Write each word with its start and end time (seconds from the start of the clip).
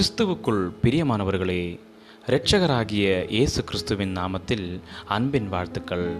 கிறிஸ்துவுக்குள் 0.00 0.70
பிரியமானவர்களே 0.82 1.78
இரட்சகராகிய 2.26 3.28
இயேசு 3.28 3.64
கிறிஸ்துவின் 3.64 4.16
நாமத்தில் 4.16 4.80
அன்பின் 5.06 5.48
வாழ்த்துக்கள். 5.48 6.16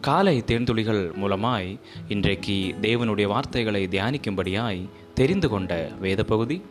காலை 0.00 0.44
தேர்ந்துளிகள் 0.46 1.12
மூலமாய் 1.14 1.80
இன்றைக்கு 2.08 2.74
தேவனுடைய 2.80 3.26
வார்த்தைகளை 3.26 3.88
தியானிக்கும்படியாய் 3.90 4.88
தெரிந்து 5.14 5.48
கொண்ட 5.48 5.90
வேத 6.00 6.24
பகுதி 6.24 6.62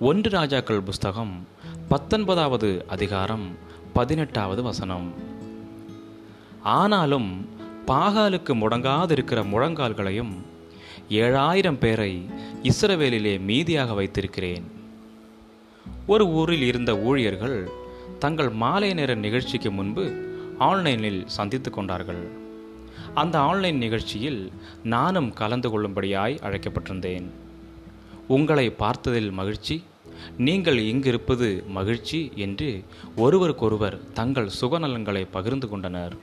ஒன்று 0.00 0.30
ராஜாக்கள் 0.30 0.80
புஸ்தகம் 0.80 1.46
பத்தொன்பதாவது 1.88 2.84
அதிகாரம் 2.88 3.56
பதினெட்டாவது 3.92 4.62
வசனம். 4.62 5.14
ஆனாலும் 6.62 7.48
பாகாலுக்கு 7.86 8.54
முடங்காதிருக்கிற 8.54 9.44
முழங்கால்களையும் 9.52 10.34
ஏழாயிரம் 11.08 11.78
பேரை 11.78 12.26
இஸ்ரவேலிலே 12.62 13.40
மீதியாக 13.40 13.94
வைத்திருக்கிறேன். 13.94 14.76
ஒரு 16.06 16.26
ஊரில் 16.26 16.62
இருந்த 16.62 16.98
ஊழியர்கள் 16.98 17.68
தங்கள் 18.18 18.50
மாலை 18.50 18.94
நேர 18.94 19.14
நிகழ்ச்சிக்கு 19.14 19.70
முன்பு 19.70 20.04
ஆன்லைனில் 20.58 21.22
சந்தித்து 21.26 21.70
கொண்டார்கள். 21.70 22.22
அந்த 23.14 23.40
ஆன்லைன் 23.40 23.78
நிகழ்ச்சியில் 23.78 24.52
நானும் 24.82 25.32
கலந்து 25.32 25.68
கொள்ளும்படியாய் 25.68 26.36
அழைக்கப்பட்டிருந்தேன். 26.42 27.26
உங்களை 28.28 28.70
பார்த்ததில் 28.70 29.30
மகிழ்ச்சி 29.30 29.84
நீங்கள் 30.38 30.76
இங்கிருப்பது 30.76 31.66
மகிழ்ச்சி 31.66 32.32
என்று 32.34 32.84
ஒருவருக்கொருவர் 33.16 34.00
தங்கள் 34.12 34.48
சுகநலன்களை 34.60 35.26
பகிர்ந்து 35.30 35.68
கொண்டனர். 35.68 36.16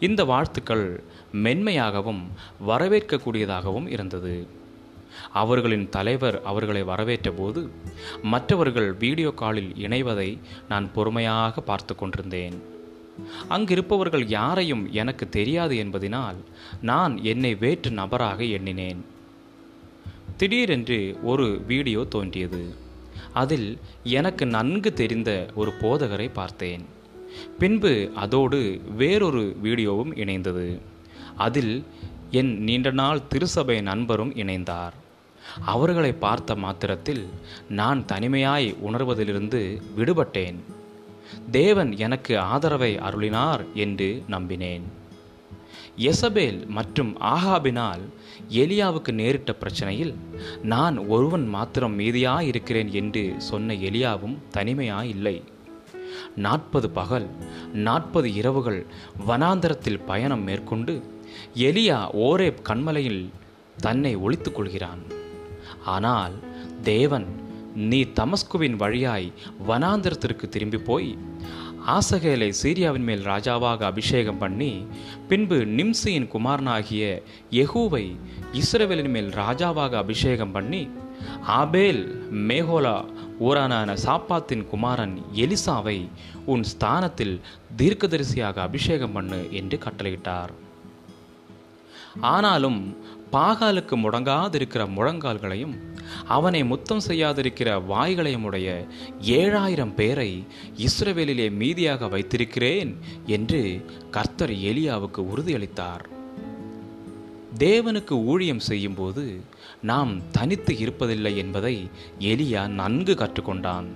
இந்த 0.00 0.24
வாழ்த்துக்கள் 0.24 1.02
மென்மையாகவும் 1.32 2.22
வரவேற்கக்கூடியதாகவும் 2.66 3.88
இருந்தது. 3.88 4.46
அவர்களின் 5.32 5.88
தலைவர் 5.88 6.42
அவர்களை 6.42 6.82
வரவேற்ற 6.82 7.30
போது 7.30 7.70
மற்றவர்கள் 8.22 8.92
வீடியோ 8.92 9.30
காலில் 9.30 9.72
இணைவதை 9.76 10.38
நான் 10.68 10.92
பொறுமையாக 10.92 11.60
பார்த்து 11.60 11.94
கொண்டிருந்தேன். 11.94 12.62
அங்கிருப்பவர்கள் 13.50 14.24
யாரையும் 14.28 14.92
எனக்கு 14.92 15.28
தெரியாது 15.28 15.74
என்பதினால் 15.76 16.36
நான் 16.82 17.24
என்னை 17.24 17.54
வேற்று 17.54 17.90
நபராக 17.90 18.44
எண்ணினேன். 18.44 19.04
திடீரென்று 20.36 21.18
ஒரு 21.22 21.62
வீடியோ 21.66 22.06
தோன்றியது. 22.08 22.74
அதில் 23.32 23.78
எனக்கு 24.02 24.46
நன்கு 24.46 24.92
தெரிந்த 24.92 25.48
ஒரு 25.54 25.72
போதகரை 25.80 26.30
பார்த்தேன். 26.32 26.84
பின்பு 27.58 28.10
அதோடு 28.14 28.80
வேறொரு 28.96 29.56
வீடியோவும் 29.64 30.12
இணைந்தது. 30.14 30.80
அதில் 31.36 31.84
என் 32.30 32.62
நீண்ட 32.62 32.90
நாள் 32.90 33.20
திருசபை 33.28 33.82
நண்பரும் 33.82 34.32
இணைந்தார். 34.34 34.94
அவர்களை 35.64 36.12
பார்த்த 36.12 36.54
மாத்திரத்தில் 36.54 37.28
நான் 37.68 38.04
தனிமையாய் 38.04 38.76
உணர்வதிலிருந்து 38.86 39.80
விடுபட்டேன். 39.96 40.58
தேவன் 41.50 41.96
எனக்கு 41.96 42.38
ஆதரவை 42.38 42.96
அருளினார் 42.96 43.64
என்று 43.74 44.22
நம்பினேன். 44.28 44.82
எசபேல் 45.96 46.66
மற்றும் 46.66 47.16
ஆகாபினால் 47.20 48.00
எலியாவுக்கு 48.48 49.12
நேரிட்ட 49.12 49.54
பிரச்சனையில் 49.60 50.14
நான் 50.62 50.98
ஒருவன் 50.98 51.48
மாத்திரம் 51.48 51.98
மீதியாய் 51.98 52.46
இருக்கிறேன் 52.46 52.92
என்று 52.92 53.34
சொன்ன 53.38 53.74
எலியாவும் 53.74 54.36
தனிமையாய் 54.50 55.08
இல்லை 55.08 55.42
நாற்பது 56.36 56.90
பகல் 56.90 57.28
நாற்பது 57.72 58.34
இரவுகள் 58.34 58.86
வனாந்தரத்தில் 59.26 60.04
பயணம் 60.06 60.42
மேற்கொண்டு 60.42 60.94
எலியா 61.66 61.98
ஓரேப் 62.26 62.62
கண்மலையில் 62.62 63.22
தன்னை 63.80 64.16
ஒழித்துக் 64.16 64.54
கொள்கிறான் 64.54 65.02
ஆனால் 65.84 66.34
தேவன் 66.82 67.28
நீ 67.90 68.02
தமஸ்குவின் 68.02 68.76
வழியாய் 68.76 69.28
வனாந்திரத்திற்கு 69.68 70.46
திரும்பி 70.48 70.78
போய் 70.78 71.10
ஆசகேலை 71.86 72.48
சீரியாவின் 72.62 73.04
மேல் 73.04 73.22
ராஜாவாக 73.24 73.84
அபிஷேகம் 73.84 74.38
பண்ணி 74.38 74.72
பின்பு 75.28 75.58
நிம்சியின் 75.78 76.28
குமாரனாகிய 76.28 77.04
யெகூவை 77.50 78.04
இஸ்ரவேலின் 78.52 79.10
மேல் 79.10 79.30
ராஜாவாக 79.32 79.96
அபிஷேகம் 79.96 80.52
பண்ணி 80.52 80.82
ஆபேல் 81.56 82.02
மேகோலா 82.48 82.96
ஊரானான 83.40 83.96
சாப்பாத்தின் 84.06 84.64
குமாரன் 84.66 85.16
எலிசாவை 85.34 85.98
உன் 86.46 86.64
ஸ்தானத்தில் 86.64 87.40
தீர்க்கதரிசியாக 87.76 88.56
அபிஷேகம் 88.60 89.12
பண்ணு 89.12 89.40
என்று 89.52 89.78
கட்டளையிட்டார். 89.84 90.52
ஆனாலும் 92.20 92.96
பாகாலுக்கு 93.32 93.96
முடங்காதிருக்கிற 93.96 94.88
முழங்கால்களையும் 94.88 95.78
அவனை 96.24 96.64
முத்தம் 96.64 97.00
செய்யாதிருக்கிற 97.06 97.84
வாய்களையும் 97.84 98.44
உடைய 98.44 98.86
ஏழாயிரம் 99.20 99.94
பேரை 99.94 100.46
இஸ்ரவேலிலே 100.76 101.50
மீதியாக 101.50 102.08
வைத்திருக்கிறேன் 102.08 102.98
என்று 103.26 103.84
கர்த்தர் 104.10 104.50
எலியாவுக்கு 104.50 105.24
உறுதியளித்தார். 105.36 106.04
தேவனுக்கு 107.58 108.24
ஊழியம் 108.24 108.58
செய்யும்போது 108.58 109.40
நாம் 109.82 110.30
தனித்து 110.30 110.74
இருப்பதில்லை 110.74 111.36
என்பதை 111.36 111.90
எலியா 112.18 112.66
நன்கு 112.66 113.14
கற்றுக்கொண்டான். 113.14 113.86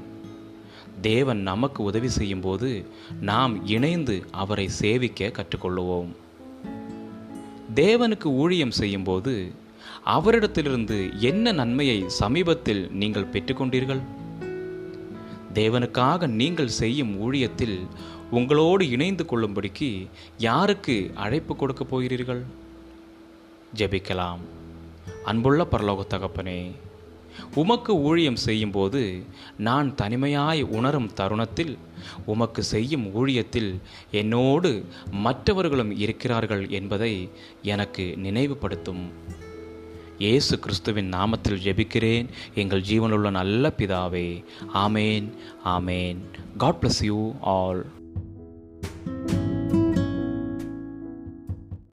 தேவன் 1.00 1.38
நமக்கு 1.38 1.82
உதவி 1.82 2.08
செய்யும்போது 2.08 2.86
நாம் 3.20 3.66
இணைந்து 3.66 4.26
அவரை 4.30 4.68
சேவிக்க 4.68 5.32
கற்றுக்கொள்ளுவோம். 5.32 6.22
தேவனுக்கு 7.74 8.24
ஊழியம் 8.24 8.70
செய்யும்போது 8.70 9.52
அவரிடத்திலிருந்து 10.06 11.18
என்ன 11.20 11.52
நன்மையை 11.52 12.04
சமீபத்தில் 12.06 12.90
நீங்கள் 12.90 13.30
பெற்றுக்கொண்டீர்கள்? 13.32 14.00
தேவனுக்காக 15.54 16.26
நீங்கள் 16.26 16.68
செய்யும் 16.68 17.12
ஊழியத்தில் 17.24 17.86
உங்களோடு 18.30 18.88
இணைந்து 18.88 19.24
கொள்ளும்படிக்கு 19.24 20.06
யாருக்கு 20.38 21.10
அழைப்பு 21.14 21.56
கொடுக்க 21.56 21.84
போகிறீர்கள்? 21.84 22.42
ஜெபிக்கலாம். 23.76 24.42
அன்புள்ள 25.24 25.66
பரலோக 25.70 26.00
தகப்பனே 26.08 26.70
உமக்கு 27.54 28.00
ஊழியம் 28.00 28.36
செய்யும்போது 28.36 29.24
நான் 29.58 29.94
தனிமையாய் 29.94 30.62
உணரும் 30.62 31.12
தருணத்தில் 31.12 31.78
உமக்கு 32.26 32.62
செய்யும் 32.62 33.06
ஊழியத்தில் 33.14 33.80
என்னோடு 34.10 34.84
மற்றவர்களும் 35.10 35.98
இருக்கிறார்கள் 35.98 36.68
என்பதை 36.68 37.30
எனக்கு 37.62 38.16
நினைவுபடுத்தும். 38.16 39.10
இயேசு 40.18 40.58
கிறிஸ்துவின் 40.58 41.10
நாமத்தில் 41.10 41.62
ஜெபிக்கிறேன். 41.64 42.28
எங்கள் 42.54 42.80
ஜீவனுள்ள 42.80 43.30
நல்ல 43.30 43.72
பிதாவே 43.78 44.44
ஆமேன் 44.74 45.32
ஆமேன். 45.64 46.16
God 46.58 46.76
bless 46.80 47.04
you 47.04 47.32
all 47.40 47.86